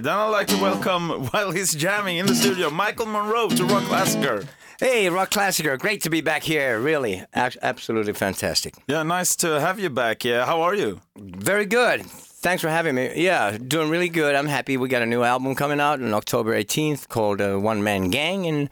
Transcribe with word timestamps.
Then 0.00 0.14
I'd 0.14 0.28
like 0.28 0.46
to 0.46 0.56
welcome, 0.58 1.26
while 1.32 1.50
he's 1.50 1.74
jamming 1.74 2.18
in 2.18 2.26
the 2.26 2.34
studio, 2.36 2.70
Michael 2.70 3.06
Monroe 3.06 3.48
to 3.48 3.64
Rockklassiker. 3.64 4.46
Hey, 4.78 5.06
Rockklassiker, 5.06 5.76
great 5.76 6.02
to 6.02 6.08
be 6.08 6.20
back 6.20 6.44
here. 6.44 6.78
Really, 6.78 7.24
A- 7.34 7.52
absolutely 7.62 8.12
fantastic. 8.12 8.74
Yeah, 8.86 9.02
nice 9.02 9.34
to 9.36 9.58
have 9.58 9.80
you 9.80 9.90
back. 9.90 10.24
Yeah, 10.24 10.46
how 10.46 10.62
are 10.62 10.76
you? 10.76 11.00
Very 11.16 11.66
good. 11.66 12.06
Thanks 12.06 12.62
for 12.62 12.68
having 12.68 12.94
me. 12.94 13.10
Yeah, 13.20 13.58
doing 13.58 13.90
really 13.90 14.08
good. 14.08 14.36
I'm 14.36 14.46
happy. 14.46 14.76
We 14.76 14.88
got 14.88 15.02
a 15.02 15.06
new 15.06 15.24
album 15.24 15.56
coming 15.56 15.80
out 15.80 16.00
on 16.00 16.14
October 16.14 16.54
18th 16.54 17.08
called 17.08 17.40
uh, 17.40 17.56
One 17.56 17.82
Man 17.82 18.08
Gang, 18.08 18.46
and 18.46 18.70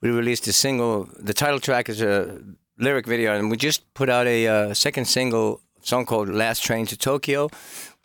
we 0.00 0.10
released 0.10 0.46
a 0.46 0.52
single. 0.52 1.08
The 1.18 1.34
title 1.34 1.58
track 1.58 1.88
is 1.88 2.00
a 2.00 2.38
lyric 2.78 3.08
video, 3.08 3.36
and 3.36 3.50
we 3.50 3.56
just 3.56 3.92
put 3.94 4.08
out 4.08 4.28
a 4.28 4.46
uh, 4.46 4.74
second 4.74 5.06
single 5.06 5.60
song 5.82 6.06
called 6.06 6.28
Last 6.28 6.62
Train 6.62 6.86
to 6.86 6.96
Tokyo, 6.96 7.50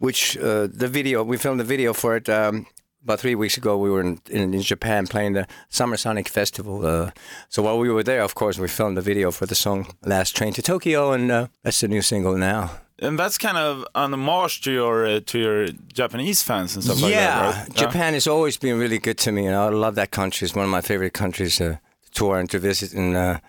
which 0.04 0.38
uh, 0.38 0.68
the 0.68 0.90
video, 0.90 1.24
we 1.24 1.38
filmed 1.38 1.62
the 1.62 1.64
video 1.76 1.94
for 1.94 2.18
it. 2.18 2.28
Um, 2.28 2.66
about 3.06 3.22
three 3.22 3.36
weeks 3.36 3.56
ago, 3.56 3.78
we 3.78 3.90
were 3.90 4.02
in, 4.02 4.20
in, 4.30 4.54
in 4.54 4.62
Japan 4.62 5.08
playing 5.08 5.32
the 5.34 5.48
Summer 5.70 5.96
Sonic 5.96 6.27
Festival. 6.27 6.86
Uh, 6.86 7.12
so 7.48 7.64
while 7.64 7.80
we 7.80 7.90
were 7.90 8.04
there, 8.04 8.22
of 8.22 8.36
course, 8.36 8.60
we 8.60 8.68
filmed 8.68 8.98
the 8.98 9.02
video 9.02 9.32
for 9.32 9.46
the 9.46 9.55
song 9.55 9.88
"Last 10.05 10.36
Train 10.36 10.52
to 10.54 10.62
Tokyo," 10.62 11.13
and 11.13 11.32
uh, 11.32 11.48
that's 11.63 11.80
the 11.80 11.88
new 11.88 12.02
single 12.02 12.38
now. 12.38 12.70
And 13.00 13.18
that's 13.18 13.38
kind 13.38 13.58
of 13.58 13.86
an 13.96 14.13
homage 14.13 14.60
to 14.62 14.72
your 14.72 15.05
uh, 15.05 15.20
to 15.26 15.40
your 15.40 15.68
Japanese 15.94 16.44
fans 16.44 16.76
and 16.76 16.84
stuff 16.84 17.02
like 17.02 17.13
that, 17.13 17.55
right? 17.55 17.76
Japan 17.76 18.13
has 18.13 18.27
always 18.27 18.58
been 18.58 18.77
really 18.77 18.99
good 18.99 19.18
to 19.20 19.32
me, 19.32 19.48
and 19.48 19.55
I 19.55 19.70
love 19.70 19.96
that 19.96 20.12
country. 20.12 20.46
It's 20.46 20.55
one 20.55 20.66
of 20.66 20.72
my 20.72 20.82
favorite 20.82 21.13
countries 21.13 21.62
uh, 21.62 21.77
to 22.04 22.12
tour 22.12 22.40
and 22.40 22.49
to 22.49 22.60
visit. 22.60 22.94
And 22.94 23.16
uh, 23.16 23.40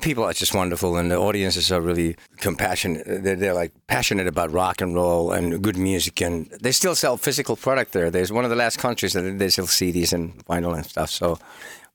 people 0.00 0.24
are 0.24 0.32
just 0.32 0.54
wonderful, 0.54 0.96
and 0.96 1.10
the 1.10 1.16
audiences 1.16 1.70
are 1.70 1.80
really 1.80 2.16
compassionate. 2.38 3.04
They're, 3.06 3.36
they're 3.36 3.54
like 3.54 3.72
passionate 3.86 4.26
about 4.26 4.50
rock 4.52 4.80
and 4.80 4.94
roll 4.94 5.32
and 5.32 5.62
good 5.62 5.76
music, 5.76 6.20
and 6.20 6.46
they 6.60 6.72
still 6.72 6.94
sell 6.94 7.16
physical 7.16 7.56
product 7.56 7.92
there. 7.92 8.10
There's 8.10 8.32
one 8.32 8.44
of 8.44 8.50
the 8.50 8.56
last 8.56 8.78
countries 8.78 9.12
that 9.12 9.38
they 9.38 9.50
sell 9.50 9.66
CDs 9.66 10.12
and 10.12 10.44
vinyl 10.46 10.74
and 10.74 10.86
stuff. 10.86 11.10
So 11.10 11.38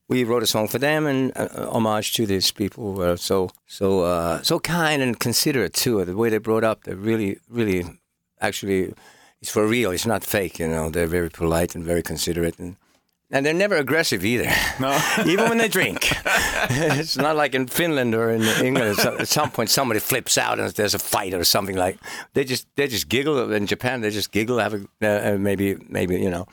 we 0.07 0.23
wrote 0.23 0.43
a 0.43 0.47
song 0.47 0.67
for 0.67 0.79
them 0.79 1.05
and 1.05 1.31
uh, 1.35 1.69
homage 1.71 2.13
to 2.13 2.25
these 2.25 2.51
people 2.51 2.95
who 2.95 3.17
so 3.17 3.49
so 3.65 4.01
uh, 4.01 4.41
so 4.41 4.59
kind 4.59 5.01
and 5.01 5.19
considerate 5.19 5.73
too. 5.73 6.03
The 6.05 6.15
way 6.15 6.29
they 6.29 6.37
brought 6.37 6.63
up, 6.63 6.83
they're 6.83 6.95
really 6.95 7.39
really 7.49 7.85
actually 8.39 8.93
it's 9.41 9.51
for 9.51 9.67
real. 9.67 9.91
It's 9.91 10.05
not 10.05 10.23
fake. 10.23 10.59
You 10.59 10.67
know, 10.67 10.89
they're 10.89 11.07
very 11.07 11.29
polite 11.29 11.75
and 11.75 11.83
very 11.83 12.03
considerate 12.03 12.59
and. 12.59 12.75
And 13.29 13.45
they're 13.45 13.53
never 13.53 13.75
aggressive 13.75 14.23
either, 14.23 14.49
No. 14.79 14.97
even 15.25 15.49
when 15.49 15.57
they 15.57 15.67
drink. 15.67 15.99
it's 16.69 17.17
not 17.17 17.35
like 17.35 17.53
in 17.55 17.67
Finland 17.67 18.15
or 18.15 18.29
in 18.31 18.41
England. 18.65 18.99
At 18.99 19.27
some 19.27 19.51
point, 19.51 19.69
somebody 19.69 19.99
flips 19.99 20.37
out 20.37 20.59
and 20.59 20.71
there's 20.73 20.93
a 20.93 20.99
fight 20.99 21.33
or 21.33 21.43
something 21.43 21.75
like. 21.75 21.97
They 22.33 22.45
just 22.45 22.67
they 22.77 22.87
just 22.87 23.09
giggle. 23.09 23.51
In 23.51 23.67
Japan, 23.67 23.99
they 24.01 24.11
just 24.11 24.31
giggle, 24.31 24.59
have 24.59 24.73
a 24.73 24.81
uh, 25.01 25.33
uh, 25.33 25.37
maybe 25.37 25.75
maybe 25.89 26.15
you 26.15 26.29
know, 26.29 26.45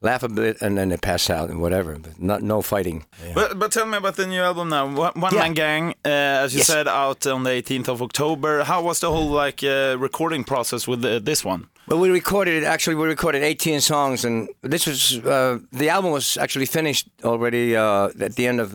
laugh 0.00 0.24
a 0.24 0.28
bit, 0.28 0.60
and 0.60 0.76
then 0.76 0.88
they 0.88 0.96
pass 0.96 1.30
out 1.30 1.50
and 1.50 1.60
whatever. 1.60 1.96
But 1.98 2.20
not 2.20 2.42
no 2.42 2.62
fighting. 2.62 3.04
But, 3.34 3.56
but 3.58 3.70
tell 3.70 3.86
me 3.86 3.96
about 3.98 4.16
the 4.16 4.26
new 4.26 4.40
album 4.42 4.70
now. 4.70 4.86
One, 4.92 5.12
Yeah. 5.32 5.42
Man 5.42 5.54
Gang, 5.54 5.94
uh, 6.04 6.44
as 6.44 6.52
you 6.52 6.58
Yes. 6.58 6.66
said, 6.66 6.88
out 6.88 7.26
on 7.28 7.44
the 7.44 7.50
18th 7.50 7.88
of 7.88 8.02
October. 8.02 8.64
How 8.64 8.82
was 8.82 8.98
the 8.98 9.10
whole 9.12 9.30
like 9.30 9.62
uh, 9.62 9.96
recording 10.00 10.42
process 10.44 10.88
with 10.88 11.04
uh, 11.04 11.20
this 11.20 11.44
one? 11.44 11.68
Well, 11.88 12.00
we 12.00 12.10
recorded 12.10 12.62
it. 12.62 12.64
Actually, 12.66 12.96
we 12.96 13.06
recorded 13.06 13.42
18 13.42 13.80
songs, 13.80 14.24
and 14.24 14.50
this 14.60 14.86
was 14.86 15.18
uh, 15.24 15.58
the 15.72 15.88
album 15.88 16.10
was 16.12 16.36
actually 16.36 16.66
finished 16.66 17.08
already 17.24 17.74
uh, 17.76 18.10
at 18.20 18.36
the 18.36 18.46
end 18.46 18.60
of 18.60 18.72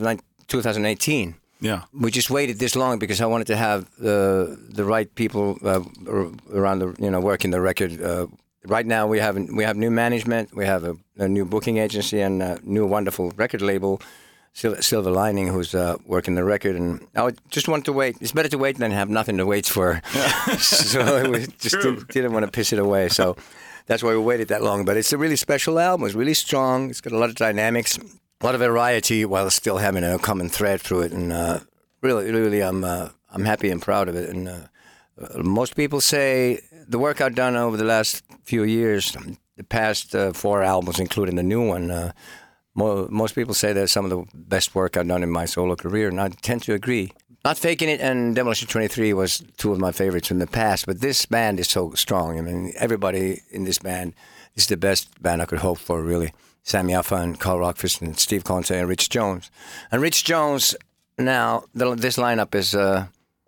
2018. 0.48 1.36
Yeah. 1.60 1.82
We 1.92 2.10
just 2.10 2.28
waited 2.28 2.58
this 2.58 2.74
long 2.74 2.98
because 2.98 3.20
I 3.20 3.26
wanted 3.26 3.46
to 3.46 3.56
have 3.56 3.82
uh, 4.00 4.56
the 4.68 4.84
right 4.84 5.14
people 5.14 5.58
uh, 5.64 5.82
around 6.52 6.80
the 6.80 6.94
you 6.98 7.10
know 7.10 7.20
working 7.20 7.52
the 7.52 7.60
record. 7.60 8.02
Uh, 8.02 8.26
right 8.66 8.86
now, 8.86 9.06
we 9.06 9.20
have 9.20 9.36
we 9.36 9.62
have 9.62 9.76
new 9.76 9.92
management, 9.92 10.52
we 10.52 10.66
have 10.66 10.82
a, 10.82 10.96
a 11.16 11.28
new 11.28 11.44
booking 11.44 11.78
agency, 11.78 12.20
and 12.20 12.42
a 12.42 12.58
new 12.64 12.84
wonderful 12.84 13.30
record 13.36 13.62
label. 13.62 14.00
Sil- 14.54 14.80
Silver 14.80 15.10
Lining, 15.10 15.48
who's 15.48 15.74
uh, 15.74 15.96
working 16.06 16.36
the 16.36 16.44
record, 16.44 16.76
and 16.76 17.04
I 17.14 17.24
would 17.24 17.38
just 17.50 17.68
wanted 17.68 17.86
to 17.86 17.92
wait. 17.92 18.16
It's 18.20 18.32
better 18.32 18.48
to 18.48 18.58
wait 18.58 18.78
than 18.78 18.92
have 18.92 19.10
nothing 19.10 19.36
to 19.38 19.46
wait 19.46 19.66
for. 19.66 20.00
so 20.58 21.30
we 21.30 21.46
just 21.58 21.76
didn't, 21.80 22.08
didn't 22.08 22.32
want 22.32 22.46
to 22.46 22.50
piss 22.50 22.72
it 22.72 22.78
away. 22.78 23.08
So 23.08 23.36
that's 23.86 24.02
why 24.02 24.10
we 24.10 24.18
waited 24.18 24.48
that 24.48 24.62
long. 24.62 24.84
But 24.84 24.96
it's 24.96 25.12
a 25.12 25.18
really 25.18 25.36
special 25.36 25.78
album. 25.80 26.06
It's 26.06 26.14
really 26.14 26.34
strong. 26.34 26.88
It's 26.88 27.00
got 27.00 27.12
a 27.12 27.18
lot 27.18 27.30
of 27.30 27.34
dynamics, 27.34 27.98
a 27.98 28.46
lot 28.46 28.54
of 28.54 28.60
variety, 28.60 29.24
while 29.24 29.50
still 29.50 29.78
having 29.78 30.04
a 30.04 30.18
common 30.18 30.48
thread 30.48 30.80
through 30.80 31.02
it. 31.02 31.12
And 31.12 31.32
uh, 31.32 31.58
really, 32.00 32.30
really, 32.30 32.62
I'm 32.62 32.84
uh, 32.84 33.08
I'm 33.30 33.44
happy 33.44 33.70
and 33.70 33.82
proud 33.82 34.08
of 34.08 34.14
it. 34.14 34.30
And 34.30 34.48
uh, 34.48 34.58
uh, 35.20 35.42
most 35.42 35.74
people 35.74 36.00
say 36.00 36.60
the 36.88 37.00
work 37.00 37.20
I've 37.20 37.34
done 37.34 37.56
over 37.56 37.76
the 37.76 37.84
last 37.84 38.22
few 38.44 38.62
years, 38.62 39.16
the 39.56 39.64
past 39.64 40.14
uh, 40.14 40.32
four 40.32 40.62
albums, 40.62 41.00
including 41.00 41.34
the 41.34 41.42
new 41.42 41.66
one. 41.66 42.12
Mo- 42.74 43.08
most 43.10 43.34
people 43.34 43.54
say 43.54 43.72
that's 43.72 43.92
some 43.92 44.04
of 44.04 44.10
the 44.10 44.24
best 44.34 44.74
work 44.74 44.96
I've 44.96 45.08
done 45.08 45.22
in 45.22 45.30
my 45.30 45.44
solo 45.44 45.76
career, 45.76 46.08
and 46.08 46.20
I 46.20 46.28
tend 46.28 46.62
to 46.64 46.74
agree. 46.74 47.12
Not 47.44 47.58
faking 47.58 47.90
it 47.90 48.00
and 48.00 48.34
Demolition 48.34 48.68
23 48.68 49.12
was 49.12 49.42
two 49.58 49.72
of 49.72 49.78
my 49.78 49.92
favorites 49.92 50.30
in 50.30 50.38
the 50.38 50.46
past, 50.46 50.86
but 50.86 51.00
this 51.00 51.26
band 51.26 51.60
is 51.60 51.68
so 51.68 51.92
strong. 51.92 52.38
I 52.38 52.40
mean, 52.40 52.72
everybody 52.78 53.42
in 53.50 53.64
this 53.64 53.78
band 53.78 54.14
is 54.54 54.66
the 54.66 54.78
best 54.78 55.22
band 55.22 55.42
I 55.42 55.44
could 55.44 55.58
hope 55.58 55.78
for, 55.78 56.02
really. 56.02 56.32
Sam 56.62 56.88
Yaffa 56.88 57.22
and 57.22 57.38
Karl 57.38 57.58
Rockfist 57.58 58.00
and 58.00 58.18
Steve 58.18 58.44
Conte 58.44 58.70
and 58.70 58.88
Rich 58.88 59.10
Jones. 59.10 59.50
And 59.92 60.00
Rich 60.00 60.24
Jones, 60.24 60.74
now, 61.18 61.64
the, 61.74 61.94
this 61.94 62.16
lineup 62.16 62.54
is, 62.54 62.74
uh, 62.74 63.06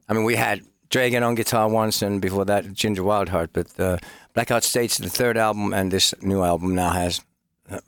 I 0.08 0.12
mean, 0.12 0.24
we 0.24 0.36
had 0.36 0.60
Dregen 0.90 1.26
on 1.26 1.34
guitar 1.34 1.66
once, 1.68 2.02
and 2.02 2.20
before 2.20 2.44
that, 2.44 2.72
Ginger 2.74 3.02
Wildheart, 3.02 3.48
but 3.54 3.80
uh, 3.80 3.96
Blackout 4.34 4.62
States, 4.62 4.98
the 4.98 5.08
third 5.08 5.38
album, 5.38 5.72
and 5.72 5.90
this 5.90 6.14
new 6.20 6.42
album 6.42 6.74
now 6.74 6.90
has 6.90 7.22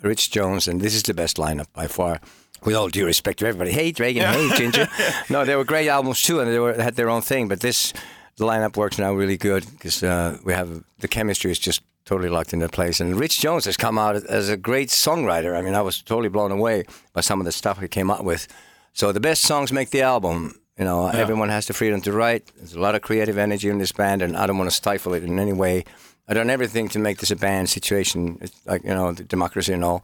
Rich 0.03 0.31
Jones, 0.31 0.69
and 0.69 0.81
this 0.81 0.95
is 0.95 1.03
the 1.03 1.15
best 1.15 1.37
lineup 1.37 1.67
by 1.73 1.87
far. 1.87 2.21
With 2.65 2.75
all 2.75 2.89
due 2.89 3.07
respect 3.07 3.39
to 3.39 3.47
everybody, 3.47 3.71
hey 3.71 3.93
Dregen, 3.93 4.25
hey 4.33 4.51
Ginger. 4.57 4.89
no, 5.31 5.45
they 5.45 5.55
were 5.55 5.65
great 5.65 5.89
albums 5.89 6.21
too, 6.21 6.41
and 6.41 6.51
they 6.51 6.59
were 6.59 6.75
had 6.75 6.97
their 6.97 7.09
own 7.09 7.23
thing. 7.23 7.47
But 7.47 7.61
this 7.61 7.93
the 8.37 8.45
lineup 8.45 8.77
works 8.77 8.99
now 8.99 9.13
really 9.13 9.37
good 9.37 9.65
because 9.71 10.03
uh, 10.03 10.39
we 10.45 10.53
have 10.53 10.83
the 10.99 11.07
chemistry 11.09 11.53
is 11.53 11.59
just 11.61 11.83
totally 12.05 12.31
locked 12.31 12.53
into 12.53 12.69
place. 12.69 13.01
And 13.01 13.15
Rich 13.15 13.41
Jones 13.41 13.67
has 13.67 13.77
come 13.77 13.99
out 13.99 14.17
as 14.17 14.49
a 14.49 14.57
great 14.57 14.89
songwriter. 14.89 15.57
I 15.57 15.63
mean, 15.63 15.75
I 15.75 15.83
was 15.83 16.03
totally 16.03 16.31
blown 16.31 16.51
away 16.51 16.85
by 17.13 17.21
some 17.21 17.39
of 17.41 17.45
the 17.45 17.53
stuff 17.53 17.79
he 17.79 17.87
came 17.87 18.11
up 18.11 18.25
with. 18.25 18.49
So 18.95 19.13
the 19.13 19.21
best 19.21 19.43
songs 19.43 19.71
make 19.73 19.91
the 19.91 20.03
album. 20.03 20.59
You 20.79 20.85
know, 20.85 21.09
everyone 21.09 21.49
has 21.49 21.67
the 21.67 21.75
freedom 21.75 22.01
to 22.03 22.13
write. 22.13 22.51
There's 22.57 22.75
a 22.75 22.81
lot 22.81 22.95
of 22.95 23.03
creative 23.03 23.37
energy 23.37 23.69
in 23.69 23.79
this 23.79 23.93
band, 23.93 24.23
and 24.23 24.37
I 24.37 24.47
don't 24.47 24.59
want 24.59 24.71
to 24.71 24.77
stifle 24.77 25.13
it 25.13 25.25
in 25.25 25.39
any 25.39 25.53
way. 25.53 25.85
I've 26.29 26.37
done 26.37 26.51
everything 26.51 26.89
to 26.91 26.99
make 26.99 27.19
this 27.19 27.31
a 27.31 27.37
band 27.37 27.69
situation, 27.69 28.39
it's 28.41 28.55
like 28.67 28.85
you 28.85 28.95
know, 28.95 29.13
the 29.13 29.25
democracy 29.25 29.73
and 29.73 29.83
all. 29.85 30.03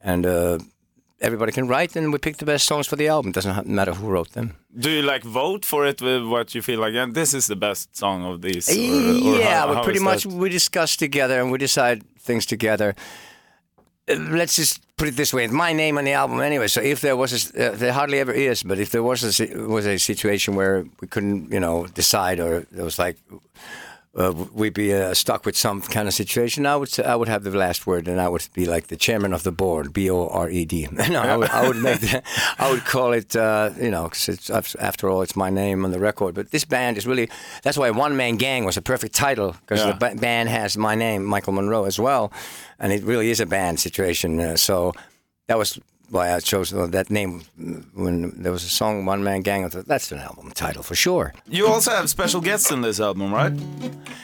And 0.00 0.24
uh, 0.26 0.58
everybody 1.20 1.52
can 1.52 1.68
write, 1.68 1.96
and 1.96 2.12
we 2.12 2.18
pick 2.18 2.36
the 2.36 2.44
best 2.46 2.64
songs 2.66 2.86
for 2.86 2.96
the 2.96 3.08
album. 3.08 3.28
It 3.30 3.34
Doesn't 3.34 3.66
matter 3.66 3.92
who 3.94 4.08
wrote 4.08 4.32
them. 4.32 4.50
Do 4.78 4.90
you 4.90 5.02
like 5.02 5.22
vote 5.24 5.64
for 5.66 5.86
it 5.86 6.00
with 6.00 6.24
what 6.26 6.54
you 6.54 6.62
feel 6.62 6.80
like? 6.80 6.94
Yeah, 6.94 7.06
this 7.12 7.34
is 7.34 7.46
the 7.46 7.56
best 7.56 7.96
song 7.96 8.24
of 8.24 8.40
these. 8.40 8.68
Or, 8.68 8.72
or 8.72 9.38
yeah, 9.38 9.60
how- 9.66 9.74
how 9.74 9.82
pretty 9.84 10.00
much 10.00 10.22
that? 10.24 10.32
we 10.32 10.48
discuss 10.48 10.96
together 10.96 11.40
and 11.40 11.50
we 11.52 11.58
decide 11.58 12.02
things 12.20 12.46
together. 12.46 12.94
Uh, 14.08 14.14
Let's 14.30 14.56
just 14.56 14.80
put 14.96 15.08
it 15.08 15.16
this 15.16 15.32
way: 15.32 15.44
it's 15.44 15.52
my 15.52 15.72
name 15.72 15.98
on 15.98 16.04
the 16.04 16.12
album 16.12 16.40
anyway. 16.40 16.68
So 16.68 16.80
if 16.80 17.00
there 17.00 17.16
was, 17.16 17.32
a, 17.32 17.72
uh, 17.72 17.76
there 17.76 17.92
hardly 17.92 18.18
ever 18.20 18.32
is, 18.32 18.62
but 18.62 18.78
if 18.78 18.88
there 18.90 19.02
was 19.02 19.40
a 19.40 19.66
was 19.68 19.86
a 19.86 19.98
situation 19.98 20.54
where 20.56 20.84
we 21.00 21.08
couldn't, 21.08 21.52
you 21.52 21.60
know, 21.60 21.86
decide, 21.94 22.40
or 22.40 22.58
it 22.58 22.82
was 22.82 22.98
like 22.98 23.16
uh, 24.16 24.32
we'd 24.52 24.72
be 24.74 24.94
uh, 24.94 25.12
stuck 25.12 25.44
with 25.44 25.56
some 25.56 25.82
kind 25.82 26.08
of 26.08 26.14
situation, 26.14 26.64
I 26.66 26.76
would 26.76 26.88
say, 26.88 27.04
I 27.04 27.14
would 27.14 27.28
have 27.28 27.44
the 27.44 27.50
last 27.56 27.86
word, 27.86 28.08
and 28.08 28.18
I 28.20 28.28
would 28.28 28.48
be 28.54 28.64
like 28.64 28.86
the 28.86 28.96
chairman 28.96 29.32
of 29.34 29.42
the 29.42 29.52
board, 29.52 29.92
B 29.92 30.08
O 30.10 30.26
R 30.28 30.48
E 30.48 30.64
D. 30.64 30.88
no, 31.10 31.20
I 31.20 31.36
would, 31.36 31.50
I 31.50 31.68
would 31.68 31.76
make, 31.76 32.00
the, 32.00 32.22
I 32.58 32.70
would 32.70 32.84
call 32.84 33.12
it, 33.12 33.36
uh, 33.36 33.70
you 33.80 33.90
know, 33.90 34.04
because 34.04 34.28
it's 34.28 34.50
after 34.76 35.10
all, 35.10 35.22
it's 35.22 35.36
my 35.36 35.50
name 35.50 35.84
on 35.84 35.90
the 35.90 35.98
record. 36.00 36.34
But 36.34 36.50
this 36.50 36.64
band 36.64 36.96
is 36.96 37.06
really 37.06 37.28
that's 37.62 37.76
why 37.76 37.90
One 37.90 38.16
Man 38.16 38.36
Gang 38.36 38.64
was 38.64 38.76
a 38.76 38.82
perfect 38.82 39.14
title 39.14 39.52
because 39.60 39.80
Yeah. 39.84 39.92
the 39.92 39.98
ba- 39.98 40.16
band 40.20 40.48
has 40.48 40.76
my 40.78 40.94
name, 40.94 41.24
Michael 41.24 41.52
Monroe, 41.52 41.84
as 41.84 41.98
well, 42.00 42.32
and 42.78 42.92
it 42.92 43.02
really 43.04 43.30
is 43.30 43.40
a 43.40 43.46
band 43.46 43.80
situation. 43.80 44.40
Uh, 44.40 44.56
so 44.56 44.92
that 45.48 45.58
was 45.58 45.78
why 46.10 46.32
I 46.32 46.40
chose 46.40 46.70
that 46.70 47.10
name 47.10 47.42
when 47.94 48.42
there 48.42 48.52
was 48.52 48.64
a 48.64 48.68
song 48.68 49.04
One 49.06 49.22
Man 49.24 49.42
Gang. 49.42 49.64
I 49.64 49.68
thought 49.68 49.86
that's 49.86 50.12
an 50.12 50.18
album 50.18 50.50
title 50.52 50.82
for 50.82 50.94
sure. 50.94 51.32
You 51.48 51.66
also 51.68 51.90
have 51.90 52.08
special 52.08 52.40
guests 52.40 52.70
in 52.70 52.80
this 52.82 53.00
album, 53.00 53.32
right? 53.34 53.52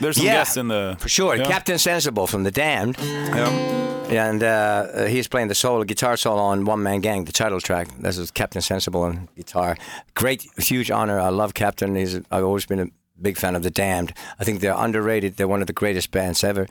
There's 0.00 0.16
some 0.16 0.26
Yeah, 0.26 0.34
guests 0.34 0.56
in 0.56 0.68
the 0.68 0.96
For 1.00 1.08
sure, 1.08 1.36
Yeah. 1.36 1.44
Captain 1.46 1.78
Sensible 1.78 2.26
from 2.26 2.44
The 2.44 2.50
Damned. 2.50 2.96
Yeah. 3.00 4.26
and 4.26 4.42
uh, 4.42 5.06
he's 5.06 5.26
playing 5.28 5.48
the 5.48 5.54
solo 5.54 5.84
guitar 5.84 6.16
solo 6.16 6.42
on 6.42 6.64
One 6.66 6.82
Man 6.82 7.00
Gang, 7.00 7.24
the 7.24 7.32
title 7.32 7.60
track. 7.60 7.88
This 7.98 8.18
is 8.18 8.30
Captain 8.30 8.62
Sensible 8.62 9.02
on 9.02 9.28
guitar. 9.36 9.76
Great, 10.14 10.46
huge 10.58 10.90
honor. 10.90 11.18
I 11.18 11.30
love 11.30 11.54
Captain. 11.54 11.94
He's 11.96 12.16
I've 12.30 12.44
always 12.44 12.66
been 12.66 12.80
a 12.80 12.86
big 13.20 13.36
fan 13.38 13.56
of 13.56 13.62
the 13.62 13.70
Damned. 13.70 14.12
I 14.40 14.44
think 14.44 14.60
they're 14.60 14.76
underrated. 14.76 15.36
They're 15.36 15.48
one 15.48 15.60
of 15.62 15.66
the 15.66 15.72
greatest 15.72 16.10
bands 16.10 16.44
ever. 16.44 16.66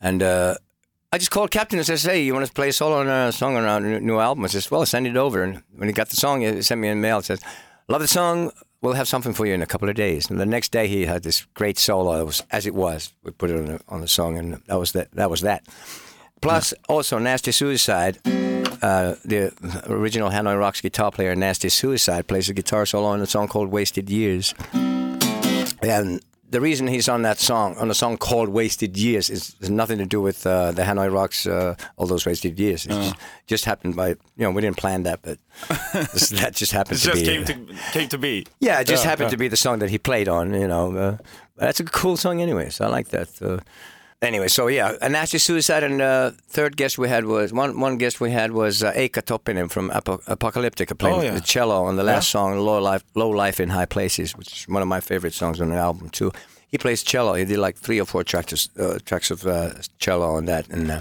And 0.00 0.22
uh, 0.22 0.54
I 1.12 1.18
just 1.18 1.30
called 1.30 1.50
Captain 1.50 1.78
and 1.78 1.86
says, 1.86 2.02
"Hey, 2.02 2.22
you 2.22 2.34
want 2.34 2.46
to 2.46 2.52
play 2.52 2.68
a 2.68 2.72
solo 2.72 3.00
on 3.00 3.08
a 3.08 3.32
song 3.32 3.56
on 3.56 3.64
our 3.64 3.80
new 3.80 4.18
album?" 4.18 4.44
I 4.44 4.48
says, 4.48 4.70
"Well, 4.70 4.84
send 4.84 5.06
it 5.06 5.16
over." 5.16 5.42
And 5.42 5.62
when 5.76 5.88
he 5.88 5.92
got 5.92 6.08
the 6.08 6.16
song, 6.16 6.40
he 6.40 6.62
sent 6.62 6.80
me 6.80 6.88
a 6.88 6.94
mail. 6.96 7.22
Says, 7.22 7.40
"Love 7.88 8.02
the 8.02 8.08
song. 8.08 8.50
We'll 8.82 8.94
have 8.94 9.08
something 9.08 9.32
for 9.32 9.46
you 9.46 9.54
in 9.54 9.62
a 9.62 9.66
couple 9.66 9.88
of 9.88 9.94
days." 9.94 10.28
And 10.28 10.38
the 10.40 10.46
next 10.46 10.72
day, 10.72 10.88
he 10.88 11.06
had 11.06 11.22
this 11.22 11.46
great 11.54 11.78
solo. 11.78 12.20
It 12.20 12.24
was 12.24 12.42
as 12.50 12.66
it 12.66 12.74
was. 12.74 13.14
We 13.22 13.30
put 13.30 13.50
it 13.50 13.56
on 13.56 13.66
the, 13.66 13.80
on 13.88 14.00
the 14.00 14.08
song, 14.08 14.36
and 14.36 14.60
that 14.66 14.78
was 14.78 14.92
that. 14.92 15.12
That 15.12 15.30
was 15.30 15.40
that. 15.42 15.64
Plus, 16.42 16.74
also 16.88 17.18
Nasty 17.18 17.52
Suicide. 17.52 18.18
Uh, 18.82 19.14
the 19.24 19.52
original 19.88 20.30
Hanoi 20.30 20.58
Rocks 20.58 20.80
guitar 20.80 21.10
player, 21.10 21.34
Nasty 21.34 21.70
Suicide, 21.70 22.26
plays 22.26 22.50
a 22.50 22.54
guitar 22.54 22.84
solo 22.84 23.08
on 23.08 23.20
a 23.20 23.26
song 23.26 23.48
called 23.48 23.70
"Wasted 23.70 24.10
Years." 24.10 24.54
And 25.82 26.20
the 26.56 26.60
reason 26.70 26.86
he's 26.88 27.08
on 27.08 27.20
that 27.22 27.38
song, 27.38 27.76
on 27.76 27.90
a 27.90 27.94
song 27.94 28.16
called 28.16 28.48
"Wasted 28.48 28.96
Years," 28.96 29.28
is 29.30 29.54
has 29.60 29.68
nothing 29.70 29.98
to 29.98 30.06
do 30.06 30.20
with 30.28 30.46
uh, 30.46 30.72
the 30.72 30.82
Hanoi 30.88 31.08
Rocks, 31.12 31.46
uh, 31.46 31.74
all 31.96 32.06
those 32.06 32.24
wasted 32.28 32.58
years. 32.58 32.86
It 32.86 32.90
just, 32.90 33.14
just 33.46 33.64
happened 33.66 33.94
by, 33.94 34.08
you 34.08 34.44
know, 34.44 34.50
we 34.56 34.62
didn't 34.62 34.78
plan 34.78 35.02
that, 35.02 35.18
but 35.26 35.38
this- 36.12 36.30
that 36.40 36.54
just 36.62 36.72
happened 36.72 36.98
It 36.98 37.02
to 37.02 37.10
just 37.12 37.24
be. 37.24 37.30
came 37.30 37.44
to 37.44 37.54
came 37.92 38.08
to 38.08 38.18
be. 38.18 38.46
Yeah, 38.60 38.80
it 38.80 38.86
just 38.86 39.04
happened 39.04 39.30
to 39.30 39.36
be 39.36 39.48
the 39.48 39.56
song 39.66 39.80
that 39.80 39.90
he 39.90 39.98
played 39.98 40.28
on. 40.28 40.54
You 40.54 40.68
know, 40.68 40.96
uh, 40.96 41.16
that's 41.56 41.80
a 41.80 41.84
cool 41.84 42.16
song, 42.16 42.40
anyways. 42.40 42.80
I 42.80 42.86
like 42.96 43.08
that. 43.08 43.28
Anyway, 44.26 44.48
so 44.48 44.66
yeah, 44.68 44.96
a 45.00 45.08
nasty 45.08 45.38
suicide, 45.38 45.84
and 45.84 46.00
uh, 46.02 46.30
third 46.48 46.76
guest 46.76 46.98
we 46.98 47.08
had 47.08 47.24
was 47.24 47.52
one. 47.52 47.78
One 47.80 47.96
guest 47.98 48.20
we 48.20 48.30
had 48.32 48.50
was 48.52 48.82
uh, 48.82 48.92
Eicca 48.92 49.22
Toppinen 49.22 49.68
from 49.70 49.90
Apo- 49.90 50.22
Apocalyptica 50.26 50.94
playing 50.98 51.20
Oh, 51.20 51.22
yeah. 51.22 51.34
the 51.34 51.40
cello 51.40 51.84
on 51.84 51.96
the 51.96 52.02
last 52.02 52.26
Yeah. 52.28 52.32
song, 52.40 52.58
"Low 52.58 52.78
Life, 52.90 53.04
Low 53.14 53.30
Life 53.30 53.60
in 53.60 53.68
High 53.70 53.86
Places," 53.86 54.34
which 54.38 54.50
is 54.52 54.68
one 54.68 54.82
of 54.82 54.88
my 54.88 55.00
favorite 55.00 55.34
songs 55.34 55.60
on 55.60 55.68
the 55.70 55.76
album 55.76 56.08
too. 56.10 56.30
He 56.72 56.78
plays 56.78 57.02
cello. 57.04 57.34
He 57.34 57.44
did 57.44 57.58
like 57.58 57.76
three 57.78 58.00
or 58.00 58.06
four 58.06 58.24
tracks, 58.24 58.68
uh, 58.78 58.98
tracks 59.04 59.30
of 59.30 59.46
uh, 59.46 59.70
cello 59.98 60.28
on 60.36 60.46
that, 60.46 60.68
and 60.68 60.90
uh, 60.90 61.00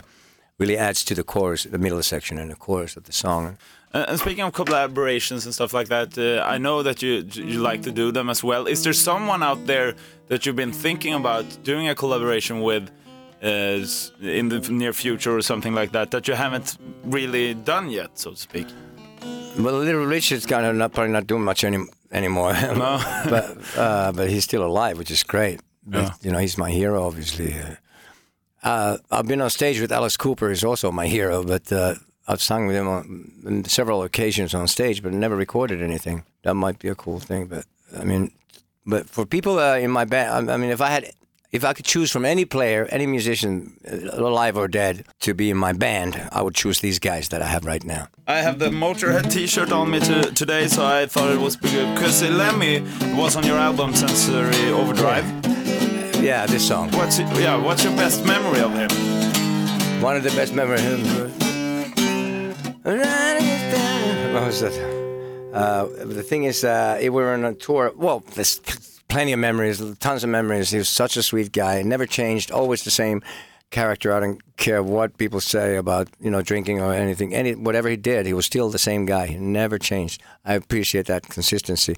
really 0.59 0.77
adds 0.77 1.03
to 1.05 1.15
the 1.15 1.23
chorus, 1.23 1.63
the 1.63 1.79
middle 1.79 2.03
section, 2.03 2.37
and 2.37 2.51
the 2.51 2.55
chorus 2.55 2.95
of 2.97 3.03
the 3.03 3.11
song. 3.13 3.57
Uh, 3.93 4.05
and 4.09 4.19
speaking 4.19 4.43
of 4.43 4.51
collaborations 4.53 5.45
and 5.45 5.53
stuff 5.53 5.73
like 5.73 5.87
that, 5.87 6.17
uh, 6.17 6.43
I 6.55 6.57
know 6.59 6.83
that 6.83 7.01
you 7.01 7.25
you 7.33 7.59
like 7.69 7.81
to 7.83 7.91
do 7.91 8.11
them 8.11 8.29
as 8.29 8.43
well. 8.43 8.67
Is 8.67 8.83
there 8.83 8.93
someone 8.93 9.41
out 9.49 9.65
there 9.65 9.95
that 10.27 10.45
you've 10.45 10.55
been 10.63 10.73
thinking 10.73 11.13
about 11.13 11.45
doing 11.63 11.87
a 11.89 11.95
collaboration 11.95 12.61
with 12.61 12.89
uh, 13.45 13.85
in 14.21 14.49
the 14.49 14.59
near 14.71 14.93
future 14.93 15.35
or 15.37 15.41
something 15.41 15.75
like 15.75 15.91
that 15.91 16.11
that 16.11 16.27
you 16.27 16.33
haven't 16.35 16.77
really 17.03 17.53
done 17.53 17.89
yet, 17.89 18.17
so 18.17 18.31
to 18.31 18.37
speak? 18.37 18.67
Well, 19.57 19.75
Little 19.79 20.05
Richard's 20.05 20.45
kind 20.45 20.65
of 20.65 20.75
not 20.75 20.93
probably 20.93 21.13
not 21.13 21.27
doing 21.27 21.43
much 21.43 21.63
any, 21.63 21.77
anymore. 22.11 22.53
No. 22.75 22.99
but 23.29 23.57
uh, 23.77 24.11
but 24.11 24.29
he's 24.29 24.43
still 24.43 24.63
alive, 24.65 24.97
which 24.97 25.11
is 25.11 25.23
great. 25.23 25.61
But, 25.85 26.01
Yeah. 26.01 26.13
You 26.21 26.31
know, 26.31 26.39
he's 26.39 26.57
my 26.57 26.71
hero, 26.71 27.05
obviously. 27.05 27.55
Uh, 28.63 28.97
I've 29.11 29.27
been 29.27 29.41
on 29.41 29.49
stage 29.49 29.79
with 29.79 29.91
Alice 29.91 30.17
Cooper, 30.17 30.49
who's 30.49 30.63
also 30.63 30.91
my 30.91 31.07
hero. 31.07 31.43
But 31.43 31.71
uh, 31.71 31.95
I've 32.27 32.41
sung 32.41 32.67
with 32.67 32.75
him 32.75 32.87
on, 32.87 33.31
on 33.45 33.65
several 33.65 34.03
occasions 34.03 34.53
on 34.53 34.67
stage, 34.67 35.01
but 35.03 35.13
never 35.13 35.35
recorded 35.35 35.81
anything. 35.81 36.23
That 36.43 36.55
might 36.55 36.79
be 36.79 36.89
a 36.89 36.95
cool 36.95 37.19
thing. 37.19 37.45
But 37.45 37.65
I 37.95 38.03
mean, 38.03 38.31
but 38.85 39.07
for 39.09 39.25
people 39.25 39.59
uh, 39.59 39.77
in 39.77 39.91
my 39.91 40.05
band, 40.05 40.49
I, 40.49 40.53
I 40.53 40.57
mean, 40.57 40.71
if 40.71 40.81
I 40.81 40.89
had. 40.89 41.11
If 41.55 41.63
I 41.63 41.71
could 41.71 41.85
choose 41.85 42.11
from 42.11 42.25
any 42.25 42.43
player, 42.43 42.85
any 42.91 43.07
musician, 43.07 43.79
uh, 43.89 44.19
alive 44.19 44.57
or 44.57 44.67
dead, 44.67 45.05
to 45.21 45.33
be 45.33 45.49
in 45.49 45.55
my 45.55 45.71
band, 45.71 46.21
I 46.33 46.41
would 46.41 46.53
choose 46.53 46.81
these 46.81 46.99
guys 46.99 47.29
that 47.29 47.41
I 47.41 47.45
have 47.45 47.63
right 47.63 47.81
now. 47.81 48.09
I 48.27 48.41
have 48.41 48.59
the 48.59 48.67
Motorhead 48.67 49.31
T-shirt 49.31 49.71
on 49.71 49.89
me 49.89 50.01
to, 50.01 50.33
today, 50.33 50.67
so 50.67 50.85
I 50.85 51.05
thought 51.05 51.31
it 51.31 51.39
was 51.39 51.55
pretty 51.55 51.77
good 51.77 51.95
because 51.95 52.21
Lemmy 52.21 52.81
was 53.15 53.37
on 53.37 53.45
your 53.45 53.57
album 53.57 53.95
Sensory 53.95 54.69
Overdrive. 54.69 55.23
Yeah, 56.21 56.45
this 56.45 56.67
song. 56.67 56.91
What's 56.91 57.19
it, 57.19 57.27
yeah? 57.39 57.55
What's 57.55 57.85
your 57.85 57.95
best 57.95 58.25
memory 58.25 58.59
of 58.59 58.73
him? 58.73 58.89
One 60.01 60.17
of 60.17 60.23
the 60.23 60.31
best 60.31 60.53
memories. 60.53 60.83
What 64.33 64.45
was 64.45 64.59
that? 64.59 64.75
Uh, 65.53 65.85
the 66.03 66.21
thing 66.21 66.43
is, 66.43 66.65
uh, 66.65 66.97
we 67.01 67.09
were 67.11 67.33
on 67.33 67.45
a 67.45 67.53
tour. 67.53 67.93
Well, 67.95 68.25
there's 68.33 68.59
plenty 69.15 69.31
of 69.31 69.39
memories, 69.39 69.81
tons 69.99 70.25
of 70.25 70.29
memories. 70.29 70.71
He 70.71 70.77
was 70.77 70.89
such 70.89 71.15
a 71.15 71.23
sweet 71.23 71.53
guy, 71.53 71.81
never 71.83 72.05
changed, 72.05 72.51
always 72.51 72.83
the 72.83 72.91
same 72.91 73.23
character. 73.69 74.11
I 74.11 74.19
don't 74.19 74.41
care 74.57 74.83
what 74.83 75.17
people 75.17 75.39
say 75.39 75.77
about 75.77 76.09
you 76.19 76.29
know 76.29 76.41
drinking 76.41 76.81
or 76.81 76.93
anything. 76.93 77.33
Any 77.33 77.55
whatever 77.55 77.87
he 77.87 77.95
did, 77.95 78.25
he 78.25 78.33
was 78.33 78.45
still 78.45 78.69
the 78.69 78.77
same 78.89 79.05
guy. 79.05 79.27
He 79.27 79.37
never 79.37 79.79
changed. 79.79 80.21
I 80.43 80.55
appreciate 80.55 81.05
that 81.05 81.23
consistency. 81.29 81.95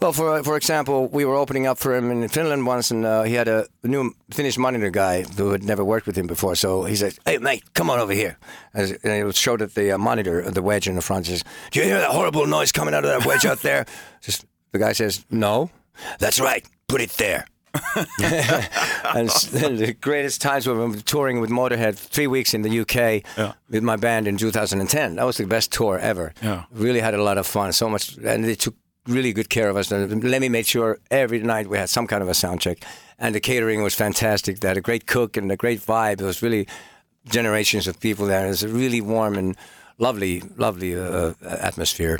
Well, 0.00 0.14
for 0.14 0.42
for 0.42 0.56
example, 0.56 1.08
we 1.08 1.26
were 1.26 1.36
opening 1.36 1.66
up 1.66 1.76
for 1.76 1.94
him 1.94 2.10
in 2.10 2.28
Finland 2.28 2.66
once, 2.66 2.90
and 2.90 3.04
uh, 3.04 3.24
he 3.24 3.34
had 3.34 3.48
a 3.48 3.66
new 3.82 4.14
Finnish 4.30 4.56
monitor 4.56 4.90
guy 4.90 5.24
who 5.36 5.52
had 5.52 5.64
never 5.64 5.84
worked 5.84 6.06
with 6.06 6.16
him 6.16 6.26
before. 6.26 6.56
So 6.56 6.84
he 6.84 6.96
said, 6.96 7.12
"Hey, 7.26 7.36
mate, 7.38 7.62
come 7.74 7.90
on 7.90 7.98
over 7.98 8.14
here." 8.14 8.38
And 8.72 8.96
he 9.02 9.32
showed 9.32 9.60
at 9.60 9.74
the 9.74 9.92
uh, 9.92 9.98
monitor, 9.98 10.50
the 10.50 10.62
wedge 10.62 10.88
in 10.88 10.94
the 10.96 11.02
front. 11.02 11.26
Says, 11.26 11.44
"Do 11.70 11.80
you 11.80 11.84
hear 11.84 12.00
that 12.00 12.10
horrible 12.10 12.46
noise 12.46 12.72
coming 12.72 12.94
out 12.94 13.04
of 13.04 13.10
that 13.10 13.26
wedge 13.28 13.44
out 13.44 13.60
there?" 13.60 13.84
Just, 14.22 14.46
the 14.72 14.78
guy 14.78 14.94
says, 14.94 15.26
"No." 15.30 15.70
That's 16.18 16.40
right. 16.40 16.66
Put 16.88 17.00
it 17.00 17.10
there. 17.10 17.46
and 18.22 19.28
the 19.28 19.96
greatest 20.00 20.40
times 20.40 20.66
were 20.66 20.74
when 20.78 20.90
we 20.90 20.96
were 20.96 21.02
touring 21.02 21.40
with 21.40 21.50
Motorhead 21.50 21.96
three 21.96 22.26
weeks 22.26 22.54
in 22.54 22.62
the 22.62 22.80
UK 22.80 23.22
Yeah. 23.36 23.52
with 23.68 23.82
my 23.82 23.96
band 23.96 24.28
in 24.28 24.36
2010. 24.36 25.16
That 25.16 25.24
was 25.26 25.36
the 25.38 25.46
best 25.46 25.72
tour 25.72 25.98
ever. 25.98 26.32
Yeah. 26.42 26.64
Really 26.72 27.00
had 27.00 27.14
a 27.14 27.22
lot 27.22 27.38
of 27.38 27.46
fun. 27.46 27.72
So 27.72 27.88
much, 27.88 28.16
and 28.18 28.44
they 28.44 28.54
took 28.54 28.74
really 29.06 29.32
good 29.32 29.48
care 29.50 29.68
of 29.68 29.76
us. 29.76 29.90
And 29.90 30.22
Lemmy 30.24 30.48
made 30.48 30.66
sure 30.66 30.98
every 31.10 31.40
night 31.40 31.66
we 31.68 31.78
had 31.78 31.88
some 31.90 32.06
kind 32.06 32.22
of 32.22 32.28
a 32.28 32.34
sound 32.34 32.60
check, 32.60 32.78
and 33.18 33.34
the 33.34 33.40
catering 33.40 33.82
was 33.82 33.94
fantastic. 33.94 34.60
They 34.60 34.68
had 34.68 34.76
a 34.76 34.80
great 34.82 35.06
cook 35.06 35.36
and 35.36 35.50
a 35.50 35.56
great 35.56 35.80
vibe. 35.80 36.20
It 36.20 36.24
was 36.24 36.42
really 36.42 36.66
generations 37.26 37.86
of 37.88 37.98
people 38.00 38.26
there. 38.26 38.46
It 38.46 38.50
was 38.50 38.62
a 38.62 38.68
really 38.68 39.00
warm 39.00 39.36
and 39.36 39.56
lovely, 39.98 40.42
lovely 40.56 40.94
uh, 40.96 41.32
atmosphere, 41.42 42.18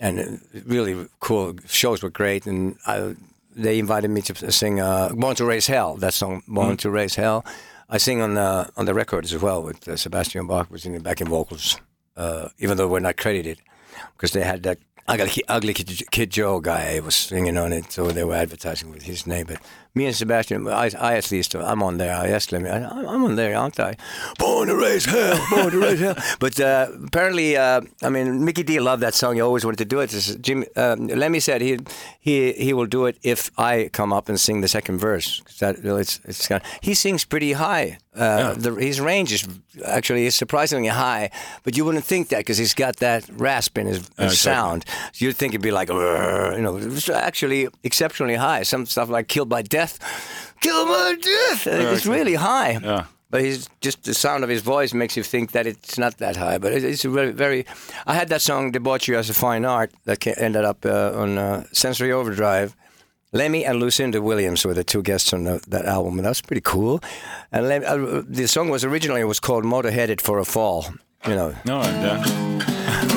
and 0.00 0.18
uh, 0.18 0.60
really 0.66 1.08
cool. 1.20 1.54
Shows 1.66 2.02
were 2.02 2.10
great, 2.10 2.46
and 2.46 2.76
I, 2.86 3.14
they 3.54 3.78
invited 3.78 4.10
me 4.10 4.22
to 4.22 4.52
sing 4.52 4.80
uh, 4.80 5.10
"Born 5.14 5.36
to 5.36 5.44
Raise 5.44 5.66
Hell." 5.66 5.96
That 5.96 6.14
song, 6.14 6.42
"Born 6.46 6.76
to 6.78 6.90
Raise 6.90 7.14
Hell." 7.14 7.44
I 7.88 7.98
sing 7.98 8.20
on 8.20 8.34
the 8.34 8.70
on 8.76 8.86
the 8.86 8.94
record 8.94 9.24
as 9.24 9.36
well 9.36 9.62
with 9.62 9.86
uh, 9.88 9.96
Sebastian 9.96 10.46
Bach 10.46 10.70
was 10.70 10.84
in 10.84 10.92
the 10.92 11.00
backing 11.00 11.28
vocals, 11.28 11.80
uh, 12.16 12.48
even 12.58 12.76
though 12.76 12.88
we're 12.88 13.00
not 13.00 13.16
credited 13.16 13.58
because 14.16 14.32
they 14.32 14.42
had 14.42 14.62
that 14.64 14.78
ugly, 15.08 15.42
ugly 15.48 15.74
kid, 15.74 16.02
kid 16.10 16.30
Joe 16.30 16.60
guy 16.60 17.00
was 17.00 17.14
singing 17.14 17.56
on 17.56 17.72
it, 17.72 17.92
so 17.92 18.08
they 18.10 18.24
were 18.24 18.34
advertising 18.34 18.90
with 18.90 19.02
his 19.02 19.26
name. 19.26 19.46
But 19.46 19.60
me 19.96 20.06
and 20.06 20.14
Sebastian, 20.14 20.68
I, 20.68 20.90
I 20.98 21.16
at 21.16 21.30
least, 21.32 21.54
I'm 21.54 21.82
on 21.82 21.96
there. 21.96 22.14
I 22.14 22.28
asked 22.28 22.52
him, 22.52 22.66
I, 22.66 22.84
I'm 22.84 23.24
on 23.24 23.36
there, 23.36 23.56
aren't 23.56 23.80
I? 23.80 23.96
Born 24.38 24.68
to 24.68 24.76
raise 24.76 25.06
hell, 25.06 25.40
born 25.50 25.70
to 25.70 25.80
raise 25.80 26.00
hell. 26.00 26.16
But 26.38 26.60
uh, 26.60 26.88
apparently, 27.06 27.56
uh, 27.56 27.80
I 28.02 28.10
mean, 28.10 28.44
Mikkey 28.44 28.62
Dee 28.62 28.78
loved 28.78 29.02
that 29.02 29.14
song. 29.14 29.36
He 29.36 29.40
always 29.40 29.64
wanted 29.64 29.78
to 29.78 29.84
do 29.86 30.00
it. 30.00 30.10
This 30.10 30.28
is 30.28 30.36
Jim 30.36 30.64
um, 30.76 31.06
Lemmy 31.06 31.40
said 31.40 31.62
he 31.62 31.78
he 32.20 32.52
he 32.52 32.72
will 32.72 32.86
do 32.86 33.06
it 33.06 33.16
if 33.22 33.50
I 33.56 33.88
come 33.92 34.12
up 34.12 34.28
and 34.28 34.38
sing 34.38 34.60
the 34.60 34.68
second 34.68 34.98
verse. 34.98 35.42
That 35.60 35.76
it's 35.78 36.20
it's 36.24 36.46
kind 36.46 36.62
he 36.82 36.94
sings 36.94 37.24
pretty 37.24 37.52
high. 37.52 37.98
Uh, 38.16 38.54
the, 38.54 38.74
his 38.74 38.98
range 38.98 39.30
is 39.30 39.46
actually 39.84 40.24
is 40.24 40.34
surprisingly 40.34 40.88
high, 40.88 41.30
but 41.64 41.76
you 41.76 41.84
wouldn't 41.84 42.04
think 42.04 42.28
that 42.28 42.38
because 42.38 42.56
he's 42.56 42.72
got 42.72 42.96
that 42.96 43.28
rasp 43.28 43.76
in 43.76 43.86
his, 43.86 43.98
his 43.98 44.08
exactly. 44.08 44.36
sound. 44.36 44.84
So 45.12 45.26
you'd 45.26 45.36
think 45.36 45.52
it'd 45.52 45.62
be 45.62 45.70
like, 45.70 45.88
you 45.88 46.62
know, 46.62 46.80
actually 47.12 47.68
exceptionally 47.84 48.36
high. 48.36 48.62
Some 48.62 48.86
stuff 48.86 49.10
like 49.10 49.28
"Killed 49.28 49.50
by 49.50 49.62
Death," 49.62 49.85
"Killed 50.60 50.88
by 50.88 51.14
Death," 51.20 51.66
it's 51.66 52.06
really 52.06 52.34
high. 52.34 52.78
Yeah. 52.82 53.04
But 53.30 53.40
he's 53.42 53.68
just 53.80 54.04
the 54.04 54.14
sound 54.14 54.44
of 54.44 54.50
his 54.50 54.62
voice 54.62 54.94
makes 54.94 55.16
you 55.16 55.24
think 55.24 55.50
that 55.52 55.66
it's 55.66 55.98
not 55.98 56.16
that 56.18 56.36
high. 56.36 56.58
But 56.58 56.72
it's 56.72 57.02
very, 57.04 57.32
very. 57.32 57.64
I 58.06 58.14
had 58.14 58.28
that 58.28 58.40
song 58.42 58.72
"Debauchery 58.72 59.16
as 59.18 59.28
a 59.30 59.34
Fine 59.34 59.64
Art" 59.64 59.90
that 60.04 60.26
ended 60.38 60.64
up 60.64 60.84
uh, 60.86 61.12
on 61.22 61.38
uh, 61.38 61.64
Sensory 61.72 62.12
Overdrive. 62.12 62.74
Lemmy 63.32 63.64
and 63.66 63.80
Lucinda 63.80 64.20
Williams 64.22 64.64
were 64.64 64.74
the 64.74 64.84
two 64.84 65.02
guests 65.02 65.32
on 65.32 65.44
the, 65.44 65.60
that 65.68 65.84
album, 65.84 66.18
and 66.18 66.24
that 66.24 66.30
was 66.30 66.40
pretty 66.40 66.62
cool. 66.64 67.00
And 67.52 67.68
Lem, 67.68 67.82
uh, 67.84 68.22
the 68.26 68.46
song 68.46 68.70
was 68.70 68.84
originally 68.84 69.20
it 69.20 69.28
was 69.28 69.40
called 69.40 69.64
"Motorheaded 69.64 70.20
for 70.20 70.38
a 70.38 70.44
Fall." 70.44 70.86
You 71.26 71.34
know, 71.34 71.54
No, 71.64 71.80
yeah. 71.82 72.22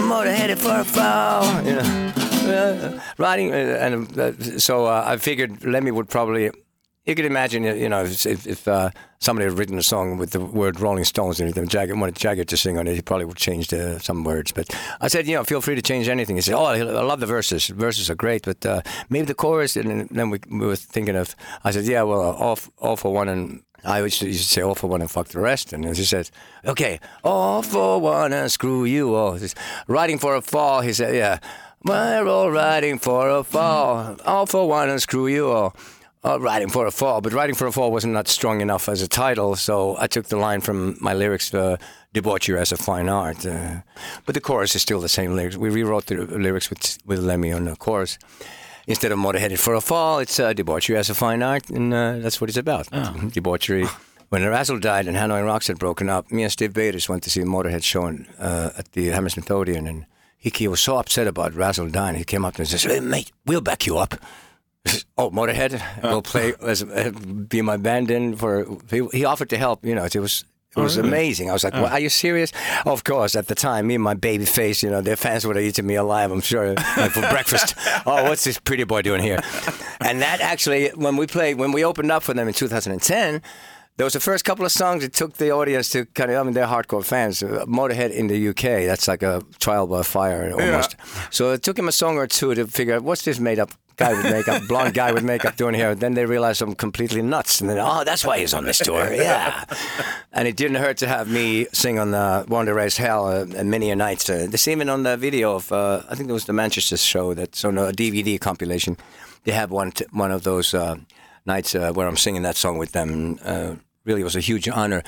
motorheaded 0.10 0.58
for 0.58 0.80
a 0.80 0.84
fall. 0.84 1.46
You 1.64 1.76
know, 1.76 2.14
uh, 2.50 3.00
riding, 3.18 3.52
uh, 3.52 3.56
and 3.56 4.20
uh, 4.20 4.60
so 4.60 4.86
uh, 4.86 5.04
I 5.06 5.18
figured 5.18 5.64
Lemmy 5.64 5.92
would 5.92 6.10
probably. 6.10 6.52
You 7.06 7.16
could 7.16 7.26
imagine, 7.26 7.64
you 7.64 7.90
know, 7.90 8.04
if, 8.04 8.46
if, 8.46 8.68
uh, 8.68 8.92
somebody 9.20 9.50
had 9.50 9.58
written 9.58 9.80
a 9.80 9.84
song 9.84 10.18
with 10.18 10.30
the 10.30 10.40
word 10.40 10.80
Rolling 10.80 11.06
Stones 11.06 11.40
and 11.40 11.70
Jagger 11.70 11.96
wanted 11.96 12.16
Jagger 12.16 12.44
to 12.44 12.58
sing 12.58 12.78
on 12.78 12.86
it, 12.86 12.94
he 12.94 13.02
probably 13.02 13.26
would 13.26 13.38
change 13.38 13.70
some 14.02 14.24
words. 14.24 14.52
But 14.52 14.70
I 15.02 15.08
said, 15.08 15.26
you 15.26 15.34
know, 15.34 15.44
feel 15.44 15.62
free 15.62 15.74
to 15.74 15.82
change 15.82 16.08
anything. 16.08 16.36
He 16.36 16.42
said, 16.44 16.54
oh, 16.54 16.66
I 16.66 16.82
love 16.84 17.20
the 17.20 17.26
verses. 17.26 17.66
Verses 17.68 18.12
are 18.12 18.16
great, 18.16 18.44
but 18.44 18.64
uh, 18.64 18.82
maybe 19.10 19.26
the 19.26 19.34
chorus. 19.34 19.76
And 19.76 20.08
then 20.10 20.30
we, 20.30 20.40
we 20.52 20.68
were 20.68 20.76
thinking 20.76 21.16
of. 21.16 21.36
I 21.64 21.72
said, 21.72 21.86
yeah, 21.86 22.04
well, 22.04 22.22
all, 22.22 22.52
f- 22.52 22.70
all 22.78 22.96
for 22.96 23.12
one 23.12 23.28
and 23.28 23.64
I 23.84 24.02
used 24.02 24.20
to, 24.20 24.34
say 24.34 24.62
all 24.62 24.76
for 24.76 24.88
one 24.88 25.02
and 25.02 25.10
fuck 25.10 25.30
the 25.30 25.40
rest. 25.40 25.74
And 25.74 25.86
he 25.86 26.04
said, 26.04 26.30
okay, 26.66 27.00
all 27.24 27.62
for 27.62 28.00
one 28.00 28.34
and 28.34 28.52
screw 28.52 28.86
you 28.86 29.16
all. 29.16 29.38
Says, 29.38 29.56
Riding 29.88 30.20
for 30.20 30.36
a 30.36 30.42
fall, 30.42 30.82
he 30.82 30.94
said, 30.94 31.16
yeah, 31.16 31.40
we're 31.84 32.28
all 32.28 32.52
riding 32.52 33.00
for 33.00 33.30
a 33.30 33.44
fall. 33.44 34.18
All 34.26 34.46
for 34.46 34.68
one 34.68 34.90
and 34.90 35.02
screw 35.02 35.28
you 35.28 35.50
all. 35.50 35.76
Uh, 36.24 36.38
riding 36.38 36.68
for 36.70 36.86
a 36.86 36.92
fall, 36.92 37.22
but 37.22 37.32
riding 37.32 37.56
for 37.56 37.66
a 37.66 37.72
fall 37.72 37.94
wasn't 37.94 38.12
not 38.12 38.28
strong 38.28 38.60
enough 38.60 38.90
as 38.90 39.02
a 39.02 39.08
title, 39.08 39.56
so 39.56 39.96
I 39.98 40.08
took 40.08 40.26
the 40.26 40.36
line 40.36 40.60
from 40.60 40.98
my 41.00 41.14
lyrics, 41.14 41.54
uh, 41.54 41.78
"Debauchery 42.14 42.60
as 42.60 42.74
a 42.74 42.78
fine 42.78 43.08
art." 43.08 43.46
Uh, 43.46 43.84
but 44.26 44.36
the 44.36 44.42
chorus 44.42 44.76
is 44.76 44.82
still 44.82 45.00
the 45.00 45.08
same 45.08 45.38
lyrics. 45.38 45.56
We 45.56 45.70
rewrote 45.70 46.08
the 46.08 46.16
lyrics 46.16 46.70
with 46.70 46.98
with 47.06 47.20
Lemmy 47.20 47.54
on 47.54 47.64
the 47.64 47.76
chorus. 47.78 48.18
Instead 48.86 49.14
of 49.14 49.20
motorheaded 49.20 49.60
for 49.60 49.76
a 49.76 49.82
fall, 49.82 50.20
it's 50.20 50.38
uh, 50.40 50.52
debauchery 50.52 50.98
as 50.98 51.10
a 51.10 51.16
fine 51.16 51.42
art, 51.42 51.70
and 51.70 51.94
uh, 51.94 52.18
that's 52.20 52.42
what 52.42 52.50
it's 52.50 52.58
about. 52.58 52.90
Debauchery 53.32 53.88
when 54.30 54.46
Razzle 54.46 54.80
died 54.80 55.08
and 55.08 55.18
Hanoi 55.18 55.44
Rocks 55.46 55.68
had 55.68 55.80
broken 55.80 56.10
up, 56.10 56.32
me 56.32 56.44
and 56.44 56.52
Stiv 56.52 56.74
Bators 56.74 57.10
went 57.10 57.24
to 57.24 57.30
see 57.30 57.42
Motorhead 57.42 57.84
show 57.84 58.06
in, 58.08 58.28
uh, 58.40 58.72
at 58.78 58.92
the 58.92 59.08
Hammersmith 59.08 59.50
Odeon, 59.50 59.88
and 59.88 60.06
he, 60.40 60.50
he 60.56 60.68
was 60.68 60.80
so 60.80 60.98
upset 60.98 61.28
about 61.28 61.54
Razzle 61.54 61.90
dying. 61.90 62.16
He 62.16 62.24
came 62.24 62.46
up 62.46 62.58
and 62.58 62.68
says, 62.68 62.84
hey, 62.84 63.00
"Mate, 63.02 63.32
we'll 63.46 63.62
back 63.62 63.86
you 63.86 63.98
up." 63.98 64.16
Oh, 65.18 65.30
Motorhead 65.30 65.80
will 66.02 66.22
play 66.22 66.54
as 66.62 66.82
uh, 66.82 67.12
be 67.12 67.62
my 67.62 67.76
band 67.78 68.10
in 68.10 68.36
for. 68.38 68.66
He, 68.90 69.06
he 69.12 69.26
offered 69.26 69.50
to 69.50 69.58
help. 69.58 69.86
You 69.86 69.94
know, 69.94 70.06
it 70.06 70.16
was 70.16 70.46
it 70.78 70.80
was 70.80 70.96
amazing. 70.98 71.50
I 71.50 71.54
was 71.54 71.66
like, 71.66 71.74
well, 71.74 71.88
"Are 71.88 72.00
you 72.00 72.08
serious?" 72.08 72.54
Of 72.86 73.04
course. 73.04 73.36
At 73.36 73.48
the 73.48 73.56
time, 73.56 73.88
me 73.88 73.96
and 73.96 74.04
my 74.04 74.14
baby 74.14 74.46
face, 74.46 74.82
you 74.82 74.90
know, 74.90 75.02
their 75.02 75.18
fans 75.18 75.46
would 75.46 75.58
have 75.58 75.66
eaten 75.66 75.86
me 75.86 75.96
alive. 75.96 76.32
I'm 76.32 76.42
sure, 76.42 76.74
like 76.74 77.12
for 77.12 77.22
breakfast. 77.30 77.76
Oh, 78.06 78.24
what's 78.24 78.46
this 78.46 78.58
pretty 78.58 78.86
boy 78.86 79.02
doing 79.02 79.22
here? 79.22 79.40
And 80.00 80.22
that 80.22 80.40
actually, 80.40 80.88
when 80.96 81.18
we 81.18 81.28
played, 81.28 81.58
when 81.58 81.74
we 81.74 81.84
opened 81.84 82.12
up 82.12 82.24
for 82.24 82.34
them 82.34 82.48
in 82.48 82.54
2010. 82.54 83.42
There 84.00 84.06
was 84.06 84.14
the 84.14 84.22
first 84.22 84.46
couple 84.46 84.66
of 84.66 84.72
songs 84.72 85.04
that 85.04 85.12
took 85.12 85.34
the 85.34 85.52
audience 85.52 85.90
to 85.90 86.06
kind 86.06 86.32
of, 86.32 86.38
I 86.38 86.44
mean, 86.44 86.54
they're 86.54 86.66
hardcore 86.66 87.04
fans. 87.04 87.44
Uh, 87.44 87.66
Motorhead 87.68 88.12
in 88.12 88.28
the 88.28 88.48
UK, 88.48 88.88
that's 88.88 89.10
like 89.10 89.22
a 89.24 89.44
trial 89.60 89.88
by 89.88 90.04
fire 90.04 90.54
almost. 90.54 90.96
So 91.32 91.52
it 91.52 91.64
took 91.64 91.78
him 91.78 91.90
a 91.90 91.92
song 91.92 92.16
or 92.16 92.26
two 92.26 92.56
to 92.56 92.66
figure 92.66 92.96
out 92.96 93.04
what's 93.04 93.24
this 93.24 93.42
made 93.42 93.60
up 93.60 93.72
guy 93.98 94.14
with 94.14 94.24
makeup, 94.24 94.62
blonde 94.70 94.94
guy 94.94 95.12
with 95.12 95.26
makeup 95.26 95.58
doing 95.58 95.76
here. 95.76 95.96
Then 95.96 96.14
they 96.14 96.26
realized 96.26 96.62
I'm 96.62 96.76
completely 96.76 97.22
nuts. 97.22 97.60
And 97.60 97.70
then, 97.70 97.78
oh, 97.78 98.06
that's 98.06 98.24
why 98.24 98.40
he's 98.40 98.54
on 98.54 98.64
this 98.64 98.78
tour. 98.78 99.14
Yeah. 99.14 99.66
and 100.32 100.48
it 100.48 100.56
didn't 100.56 100.78
hurt 100.78 100.96
to 101.00 101.08
have 101.10 101.30
me 101.30 101.68
sing 101.74 102.00
on 102.00 102.12
the 102.12 102.46
Born 102.48 102.68
to 102.68 102.74
Raise 102.74 102.96
Hell 102.96 103.28
uh, 103.28 103.64
many 103.66 103.92
a 103.92 103.98
nights. 103.98 104.30
Uh, 104.30 104.48
this 104.50 104.66
even 104.70 104.88
on 104.88 105.04
the 105.04 105.18
video 105.18 105.56
of, 105.56 105.74
uh, 105.74 106.04
I 106.10 106.16
think 106.16 106.30
it 106.30 106.34
was 106.34 106.46
the 106.46 106.54
Manchester 106.54 106.96
show 106.96 107.34
that's 107.34 107.66
on 107.66 107.78
a 107.78 107.92
DVD 107.92 108.40
compilation. 108.40 108.96
They 109.44 109.52
have 109.52 109.72
one, 109.72 109.92
t- 109.92 110.06
one 110.14 110.32
of 110.32 110.44
those 110.44 110.74
uh, 110.74 110.96
nights 111.46 111.76
uh, 111.76 111.92
where 111.92 112.08
I'm 112.08 112.16
singing 112.16 112.44
that 112.44 112.56
song 112.56 112.78
with 112.78 112.94
them. 112.94 113.38
Uh, 114.10 114.14
really 114.14 114.24
was 114.24 114.36
a 114.36 114.40
huge 114.40 114.68
honor. 114.68 115.04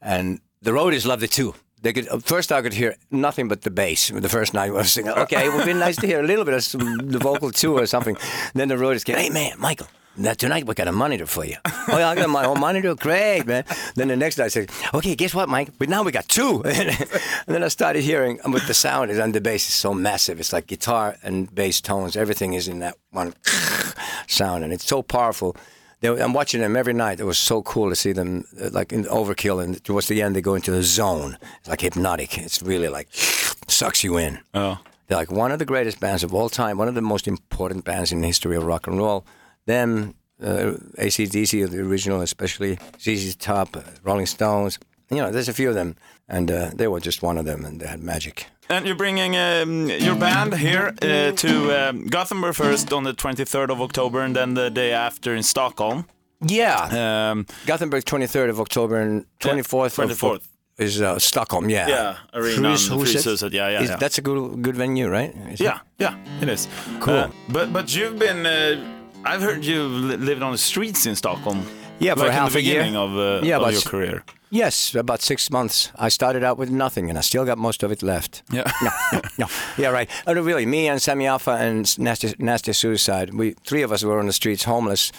And 0.00 0.40
the 0.60 0.72
roadies 0.72 1.06
loved 1.06 1.22
it 1.22 1.30
too. 1.30 1.54
They 1.82 1.92
could 1.92 2.06
first 2.24 2.52
I 2.52 2.62
could 2.62 2.74
hear 2.74 2.94
nothing 3.10 3.48
but 3.48 3.62
the 3.62 3.70
bass. 3.70 4.08
The 4.08 4.28
first 4.28 4.54
night 4.54 4.70
I 4.70 4.70
was 4.70 4.92
singing, 4.92 5.12
okay, 5.12 5.46
it 5.46 5.52
would 5.52 5.66
be 5.66 5.72
nice 5.74 5.96
to 5.96 6.06
hear 6.06 6.20
a 6.20 6.26
little 6.26 6.44
bit 6.44 6.54
of 6.54 6.62
some, 6.62 7.08
the 7.08 7.18
vocal 7.18 7.50
too 7.50 7.76
or 7.76 7.86
something. 7.86 8.16
then 8.54 8.68
the 8.68 8.76
roadies 8.76 9.04
came, 9.04 9.16
hey 9.16 9.30
man, 9.30 9.58
Michael, 9.58 9.88
now 10.16 10.34
tonight 10.34 10.66
we 10.66 10.74
got 10.74 10.86
a 10.86 10.92
monitor 10.92 11.26
for 11.26 11.44
you. 11.44 11.56
oh 11.66 11.98
yeah, 11.98 12.10
I 12.10 12.14
got 12.14 12.28
my 12.28 12.44
own 12.44 12.60
monitor, 12.60 12.94
great 12.94 13.46
man. 13.46 13.64
Then 13.96 14.08
the 14.08 14.16
next 14.16 14.38
night 14.38 14.44
I 14.44 14.48
said, 14.48 14.70
okay, 14.94 15.16
guess 15.16 15.34
what, 15.34 15.48
Mike? 15.48 15.70
But 15.78 15.88
now 15.88 16.04
we 16.04 16.12
got 16.12 16.28
two. 16.28 16.62
and 16.66 17.08
then 17.46 17.64
I 17.64 17.68
started 17.68 18.04
hearing, 18.04 18.38
with 18.52 18.66
the 18.68 18.74
sound 18.74 19.10
is 19.10 19.18
and 19.18 19.34
the 19.34 19.40
bass 19.40 19.66
is 19.68 19.74
so 19.74 19.92
massive. 19.92 20.38
It's 20.38 20.52
like 20.52 20.68
guitar 20.68 21.16
and 21.24 21.52
bass 21.52 21.80
tones. 21.80 22.16
Everything 22.16 22.52
is 22.54 22.68
in 22.68 22.78
that 22.78 22.96
one 23.10 23.34
sound, 24.28 24.62
and 24.62 24.72
it's 24.72 24.86
so 24.86 25.02
powerful. 25.02 25.56
They, 26.02 26.08
I'm 26.08 26.34
watching 26.34 26.60
them 26.60 26.76
every 26.76 26.92
night. 26.92 27.20
It 27.20 27.24
was 27.24 27.38
so 27.38 27.62
cool 27.62 27.88
to 27.88 27.96
see 27.96 28.12
them 28.12 28.44
uh, 28.60 28.70
like 28.72 28.92
in 28.92 29.04
overkill, 29.04 29.62
and 29.62 29.82
towards 29.84 30.08
the 30.08 30.20
end 30.20 30.36
they 30.36 30.40
go 30.42 30.54
into 30.54 30.72
the 30.72 30.82
zone. 30.82 31.38
It's 31.60 31.68
like 31.68 31.80
hypnotic. 31.80 32.36
It's 32.36 32.60
really 32.60 32.88
like 32.88 33.08
sucks 33.68 34.04
you 34.04 34.18
in. 34.18 34.40
Oh. 34.52 34.78
They're 35.06 35.18
like 35.18 35.30
one 35.30 35.52
of 35.52 35.58
the 35.58 35.64
greatest 35.64 36.00
bands 36.00 36.24
of 36.24 36.34
all 36.34 36.48
time, 36.48 36.76
one 36.76 36.88
of 36.88 36.94
the 36.94 37.02
most 37.02 37.28
important 37.28 37.84
bands 37.84 38.12
in 38.12 38.20
the 38.20 38.26
history 38.26 38.56
of 38.56 38.64
rock 38.64 38.86
and 38.86 38.98
roll. 38.98 39.24
Them, 39.66 40.14
uh, 40.42 40.74
ACDC, 40.98 41.70
the 41.70 41.80
original, 41.80 42.20
especially 42.20 42.78
ZZ 43.00 43.36
Top, 43.36 43.76
uh, 43.76 43.82
Rolling 44.02 44.26
Stones. 44.26 44.78
You 45.12 45.18
know, 45.22 45.30
there's 45.30 45.48
a 45.48 45.52
few 45.52 45.68
of 45.68 45.74
them, 45.74 45.94
and 46.28 46.50
uh, 46.50 46.70
they 46.74 46.86
were 46.88 47.00
just 47.00 47.22
one 47.22 47.36
of 47.40 47.44
them, 47.44 47.64
and 47.64 47.80
they 47.80 47.86
had 47.86 48.00
magic. 48.02 48.46
And 48.68 48.86
you're 48.86 48.96
bringing 48.96 49.36
um, 49.36 49.90
your 49.90 50.14
band 50.16 50.54
here 50.54 50.94
uh, 51.02 51.32
to 51.32 51.50
um, 51.88 52.06
Gothenburg 52.06 52.54
first 52.54 52.92
on 52.92 53.04
the 53.04 53.12
23rd 53.12 53.70
of 53.70 53.80
October, 53.80 54.20
and 54.24 54.34
then 54.34 54.54
the 54.54 54.70
day 54.70 54.92
after 54.92 55.34
in 55.34 55.42
Stockholm. 55.42 56.04
Yeah, 56.44 57.30
Um, 57.30 57.46
Gothenburg, 57.66 58.04
23rd 58.04 58.48
of 58.50 58.58
October, 58.60 58.96
and 59.00 59.26
24th, 59.40 59.98
of- 59.98 60.10
24th. 60.18 60.40
is 60.78 61.00
uh, 61.02 61.18
Stockholm. 61.18 61.68
Yeah, 61.70 61.88
Yeah, 61.88 62.16
arena 62.32 62.68
Fryshuset. 62.68 62.90
and 62.92 63.00
Fryshuset, 63.02 63.52
yeah, 63.52 63.68
yeah, 63.70 63.82
Is- 63.82 63.90
yeah. 63.90 63.96
That's 63.98 64.18
a 64.18 64.22
good 64.22 64.62
good 64.62 64.76
venue, 64.76 65.08
right? 65.08 65.32
Is 65.52 65.60
it? 65.60 65.64
Yeah, 65.64 65.78
yeah, 65.98 66.16
it 66.42 66.48
is. 66.48 66.66
Cool. 67.00 67.14
Uh, 67.14 67.30
but 67.48 67.72
but 67.72 67.94
you've 67.94 68.18
been. 68.18 68.46
Uh, 68.46 68.82
I've 69.24 69.42
heard 69.42 69.64
you've 69.64 69.92
li- 69.92 70.16
lived 70.16 70.42
on 70.42 70.52
the 70.52 70.58
streets 70.58 71.06
in 71.06 71.14
Stockholm. 71.14 71.62
Yeah, 72.02 72.14
for 72.14 72.24
like 72.24 72.32
half 72.32 72.54
a 72.54 72.62
year. 72.62 72.82
of, 72.82 73.16
uh, 73.16 73.40
Yeah, 73.46 73.58
of 73.58 73.72
your 73.72 73.82
career. 73.82 74.24
Yes, 74.50 74.94
about 74.94 75.22
six 75.22 75.50
months. 75.50 75.90
I 75.96 76.10
started 76.10 76.44
out 76.44 76.58
with 76.58 76.70
nothing, 76.70 77.08
and 77.08 77.18
I 77.18 77.22
still 77.22 77.46
got 77.46 77.56
most 77.56 77.82
of 77.82 77.90
it 77.90 78.02
left. 78.02 78.42
Yeah. 78.52 78.70
no, 78.82 78.90
no, 79.12 79.20
no. 79.38 79.46
Yeah, 79.78 79.88
right. 79.88 80.10
Oh, 80.26 80.34
no, 80.34 80.42
really, 80.42 80.66
me 80.66 80.88
and 80.88 81.00
Sami 81.00 81.24
Yaffa 81.24 81.58
and 81.58 81.98
Nasty, 81.98 82.34
Nasty 82.38 82.72
Suicide, 82.74 83.32
we 83.32 83.54
three 83.64 83.82
of 83.84 83.92
us 83.92 84.04
were 84.04 84.18
on 84.18 84.26
the 84.26 84.32
streets, 84.32 84.64
homeless, 84.64 85.10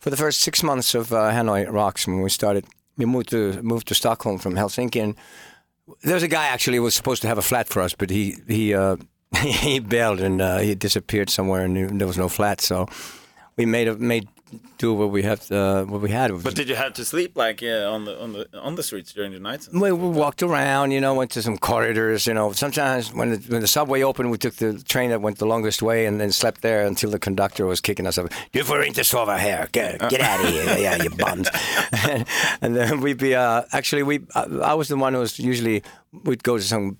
for 0.00 0.10
the 0.10 0.16
first 0.16 0.40
six 0.40 0.62
months 0.62 0.94
of 0.94 1.12
uh, 1.12 1.30
Hanoi 1.30 1.70
Rocks 1.72 2.06
when 2.06 2.20
we 2.20 2.30
started. 2.30 2.64
We 2.96 3.04
moved 3.04 3.28
to 3.28 3.62
moved 3.62 3.86
to 3.88 3.94
Stockholm 3.94 4.38
from 4.38 4.54
Helsinki, 4.56 5.00
and 5.02 5.14
there 6.02 6.14
was 6.14 6.24
a 6.24 6.28
guy 6.28 6.46
actually 6.46 6.78
who 6.78 6.82
was 6.84 6.94
supposed 6.96 7.22
to 7.22 7.28
have 7.28 7.38
a 7.38 7.42
flat 7.42 7.68
for 7.68 7.82
us, 7.82 7.94
but 7.94 8.10
he 8.10 8.34
he 8.48 8.74
uh, 8.74 8.96
he 9.36 9.78
bailed 9.80 10.20
and 10.20 10.40
uh, 10.40 10.58
he 10.58 10.74
disappeared 10.74 11.30
somewhere, 11.30 11.64
and 11.64 12.00
there 12.00 12.08
was 12.08 12.18
no 12.18 12.28
flat, 12.28 12.60
so 12.60 12.86
we 13.56 13.66
made 13.66 13.88
a, 13.88 13.94
made 13.96 14.26
do 14.78 14.94
what 14.94 15.10
we 15.10 15.22
have 15.22 15.50
uh, 15.52 15.84
what 15.84 16.00
we 16.00 16.10
had. 16.10 16.30
But 16.42 16.54
did 16.54 16.68
you 16.68 16.74
have 16.76 16.92
to 16.94 17.04
sleep 17.04 17.36
like 17.36 17.60
yeah, 17.60 17.84
on 17.84 18.04
the 18.04 18.20
on 18.20 18.32
the 18.32 18.46
on 18.58 18.74
the 18.74 18.82
streets 18.82 19.12
during 19.12 19.32
the 19.32 19.40
nights? 19.40 19.68
We, 19.72 19.92
we 19.92 20.08
walked 20.08 20.42
around, 20.42 20.90
you 20.92 21.00
know, 21.00 21.14
went 21.14 21.30
to 21.32 21.42
some 21.42 21.58
corridors, 21.58 22.26
you 22.26 22.34
know. 22.34 22.52
Sometimes 22.52 23.12
when 23.12 23.30
the, 23.30 23.36
when 23.52 23.60
the 23.60 23.66
subway 23.68 24.02
opened, 24.02 24.30
we 24.30 24.38
took 24.38 24.54
the 24.56 24.82
train 24.82 25.10
that 25.10 25.20
went 25.20 25.38
the 25.38 25.46
longest 25.46 25.82
way 25.82 26.06
and 26.06 26.20
then 26.20 26.32
slept 26.32 26.62
there 26.62 26.86
until 26.86 27.10
the 27.10 27.18
conductor 27.18 27.66
was 27.66 27.80
kicking 27.80 28.06
us 28.06 28.18
up. 28.18 28.32
You 28.52 28.64
får 28.64 28.84
inte 28.84 29.04
sova 29.04 29.38
here. 29.38 29.68
Get, 29.72 30.00
get 30.10 30.20
out 30.20 30.40
of 30.44 30.50
here. 30.50 30.60
Yeah, 30.80 31.02
you 31.02 31.10
bums. 31.10 31.48
and, 32.08 32.26
and 32.62 32.76
then 32.76 33.00
we'd 33.00 33.18
be, 33.18 33.34
uh, 33.34 33.62
actually, 33.72 34.02
we. 34.02 34.20
I, 34.34 34.42
I 34.72 34.74
was 34.74 34.88
the 34.88 34.96
one 34.96 35.14
who 35.14 35.20
was 35.20 35.38
usually, 35.38 35.82
we'd 36.24 36.42
go 36.42 36.56
to 36.56 36.62
some 36.62 36.96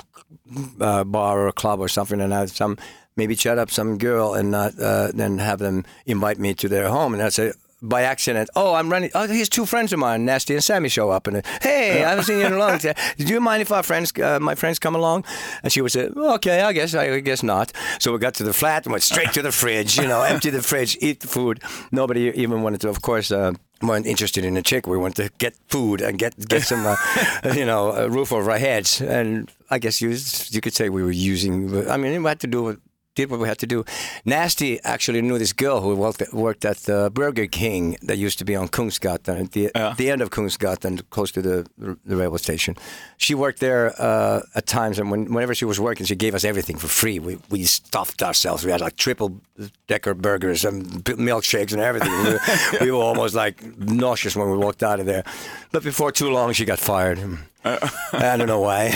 uh, 0.81 1.05
bar 1.05 1.47
or 1.47 1.53
club 1.53 1.81
or 1.81 1.89
something 1.89 2.21
and 2.21 2.33
have 2.33 2.51
some, 2.51 2.77
maybe 3.21 3.37
chat 3.37 3.59
up 3.59 3.71
some 3.71 3.99
girl 3.99 4.33
and 4.33 4.51
not, 4.51 4.73
uh, 4.81 5.13
then 5.13 5.37
have 5.39 5.59
them 5.59 5.85
invite 6.07 6.39
me 6.39 6.55
to 6.55 6.69
their 6.69 6.89
home. 6.89 7.13
And 7.13 7.23
I'd 7.23 7.35
say, 7.35 7.53
by 7.83 8.03
accident, 8.03 8.49
oh, 8.57 8.75
I'm 8.75 8.91
running. 8.91 9.11
Oh, 9.15 9.27
here's 9.27 9.49
two 9.49 9.67
friends 9.67 9.93
of 9.93 9.99
mine, 9.99 10.25
Nasty 10.25 10.55
and 10.55 10.65
Sammy, 10.65 10.89
show 10.89 11.11
up, 11.11 11.27
and 11.27 11.43
hey, 11.63 12.05
I 12.05 12.11
haven't 12.11 12.25
seen 12.25 12.39
you 12.39 12.47
in 12.47 12.53
a 12.53 12.59
long 12.59 12.79
time. 12.79 12.95
Do 13.17 13.25
you 13.25 13.41
mind 13.41 13.63
if 13.63 13.73
our 13.73 13.83
friends, 13.83 14.13
uh, 14.19 14.39
my 14.41 14.55
friends, 14.55 14.79
come 14.79 14.95
along? 14.95 15.25
And 15.63 15.73
she 15.73 15.81
would 15.81 15.93
say, 15.93 16.09
okay, 16.37 16.61
I 16.63 16.73
guess, 16.73 16.95
I 16.95 17.21
guess 17.21 17.43
not. 17.43 17.73
So 17.99 18.13
we 18.13 18.19
got 18.19 18.35
to 18.35 18.45
the 18.45 18.53
flat 18.53 18.85
and 18.87 18.93
went 18.93 19.03
straight 19.03 19.33
to 19.33 19.43
the 19.43 19.53
fridge. 19.53 19.97
You 19.99 20.09
know, 20.09 20.23
empty 20.23 20.51
the 20.51 20.63
fridge, 20.63 20.97
eat 21.01 21.21
the 21.21 21.29
food. 21.29 21.63
Nobody 21.91 22.33
even 22.35 22.63
wanted 22.63 22.81
to, 22.83 22.89
of 22.89 23.01
course. 23.03 23.31
Uh, 23.31 23.53
weren't 23.83 24.07
interested 24.07 24.45
in 24.45 24.59
a 24.59 24.63
chick. 24.63 24.87
We 24.87 24.99
wanted 24.99 25.23
to 25.25 25.31
get 25.39 25.57
food 25.69 26.03
and 26.03 26.19
get 26.19 26.37
get 26.49 26.63
some, 26.63 26.85
uh, 26.85 26.97
you 27.55 27.65
know, 27.65 27.93
a 27.93 28.11
roof 28.11 28.31
over 28.33 28.51
our 28.51 28.59
heads. 28.59 29.01
And 29.01 29.51
I 29.71 29.79
guess 29.79 30.03
you 30.03 30.15
you 30.51 30.61
could 30.61 30.75
say 30.75 30.91
we 30.91 31.03
were 31.03 31.11
using. 31.11 31.89
I 31.89 31.97
mean, 31.97 32.23
we 32.23 32.29
had 32.29 32.41
to 32.41 32.47
do 32.47 32.63
what 32.63 32.77
did 33.17 33.31
what 33.31 33.41
we 33.41 33.49
had 33.49 33.59
to 33.59 33.67
do. 33.67 33.85
Nasty 34.25 34.81
actually 34.85 35.21
knew 35.21 35.37
this 35.39 35.53
girl 35.53 35.81
who 35.81 35.95
worked, 35.97 36.23
worked 36.33 36.65
at 36.65 36.77
the 36.79 37.11
Burger 37.13 37.47
King 37.47 37.97
that 38.03 38.19
used 38.19 38.39
to 38.39 38.45
be 38.45 38.55
on 38.55 38.69
Kungsgatan, 38.69 39.41
at 39.45 39.53
the, 39.53 39.71
Yeah. 39.75 39.95
the 39.97 40.11
end 40.11 40.23
of 40.23 40.31
Kungsgatan, 40.31 41.03
close 41.11 41.33
to 41.33 41.43
the, 41.43 41.67
the 42.07 42.17
railway 42.17 42.39
station. 42.39 42.77
She 43.17 43.35
worked 43.35 43.59
there 43.61 43.93
uh, 44.01 44.43
at 44.55 44.67
times, 44.67 44.99
and 44.99 45.11
when, 45.11 45.33
whenever 45.35 45.55
she 45.55 45.65
was 45.65 45.81
working, 45.81 46.07
she 46.07 46.15
gave 46.15 46.35
us 46.35 46.45
everything 46.45 46.77
for 46.79 46.87
free. 46.87 47.19
We, 47.19 47.39
we 47.51 47.65
stuffed 47.65 48.23
ourselves. 48.23 48.65
We 48.65 48.71
had 48.71 48.81
like 48.81 48.97
triple 48.97 49.41
decker 49.89 50.15
burgers 50.15 50.65
and 50.65 50.85
milkshakes 51.05 51.73
and 51.73 51.83
everything. 51.83 52.13
we, 52.13 52.25
were, 52.31 52.41
we 52.81 52.91
were 52.93 53.03
almost 53.03 53.35
like 53.35 53.63
nauseous 53.79 54.37
when 54.37 54.51
we 54.51 54.57
walked 54.57 54.83
out 54.85 55.01
of 55.01 55.07
there. 55.07 55.25
But 55.73 55.83
before 55.83 56.13
too 56.13 56.31
long, 56.31 56.53
she 56.53 56.65
got 56.65 56.79
fired. 56.79 57.19
I 57.65 58.37
don't 58.37 58.47
know 58.47 58.61
why. 58.61 58.91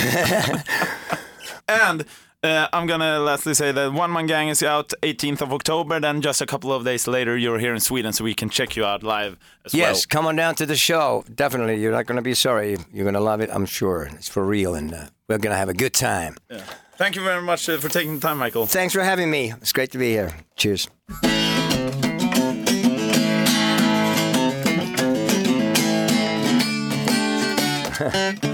And 1.68 2.04
uh, 2.44 2.68
I'm 2.72 2.86
gonna 2.86 3.18
lastly 3.18 3.54
say 3.54 3.72
that 3.72 3.92
One 3.92 4.12
Man 4.12 4.26
Gang 4.26 4.48
is 4.48 4.62
out 4.62 4.92
18th 5.02 5.40
of 5.40 5.52
October. 5.52 5.98
Then 5.98 6.20
just 6.20 6.40
a 6.42 6.46
couple 6.46 6.72
of 6.72 6.84
days 6.84 7.06
later, 7.06 7.36
you're 7.36 7.58
here 7.58 7.74
in 7.74 7.80
Sweden, 7.80 8.12
so 8.12 8.22
we 8.22 8.34
can 8.34 8.50
check 8.50 8.76
you 8.76 8.84
out 8.84 9.02
live 9.02 9.38
as 9.64 9.72
Yes, 9.74 10.04
come 10.06 10.26
on 10.26 10.36
down 10.36 10.54
to 10.56 10.66
the 10.66 10.76
show. 10.76 11.24
Definitely, 11.34 11.80
you're 11.80 11.92
not 11.92 12.06
going 12.06 12.16
to 12.16 12.22
be 12.22 12.34
sorry. 12.34 12.76
You're 12.92 13.04
going 13.04 13.14
to 13.14 13.20
love 13.20 13.40
it. 13.40 13.50
I'm 13.52 13.66
sure. 13.66 14.10
It's 14.12 14.28
for 14.28 14.44
real, 14.44 14.74
and 14.74 14.92
uh, 14.92 15.06
we're 15.28 15.38
going 15.38 15.52
to 15.52 15.56
have 15.56 15.70
a 15.70 15.74
good 15.74 15.94
time. 15.94 16.36
Yeah. 16.50 16.62
Thank 16.96 17.16
you 17.16 17.24
very 17.24 17.42
much 17.42 17.68
uh, 17.68 17.78
for 17.78 17.88
taking 17.88 18.16
the 18.16 18.20
time, 18.20 18.38
Michael. 18.38 18.66
Thanks 18.66 18.94
for 18.94 19.02
having 19.02 19.30
me. 19.30 19.52
It's 19.52 19.72
great 19.72 19.90
to 19.92 19.98
be 19.98 20.10
here. 20.10 20.32
Cheers. 20.56 20.88